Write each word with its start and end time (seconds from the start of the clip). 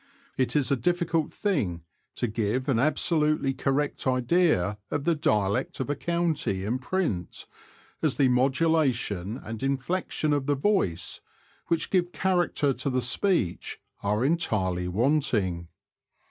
It 0.35 0.55
is 0.55 0.71
a 0.71 0.75
difficult 0.75 1.31
thing 1.31 1.83
to 2.15 2.25
give 2.25 2.67
an 2.67 2.79
absolutely 2.79 3.53
correct 3.53 4.07
idea 4.07 4.79
of 4.89 5.03
the 5.03 5.13
dialect 5.13 5.79
of 5.79 5.91
a 5.91 5.95
county 5.95 6.65
in 6.65 6.79
print, 6.79 7.45
as 8.01 8.15
the 8.17 8.27
modulation 8.27 9.37
and 9.37 9.61
inflection 9.61 10.33
of 10.33 10.47
the 10.47 10.55
voice, 10.55 11.21
which 11.67 11.91
give 11.91 12.11
character 12.13 12.73
to 12.73 12.89
the 12.89 13.03
speech, 13.03 13.79
are 14.01 14.25
entirely 14.25 14.87
wanting. 14.87 15.67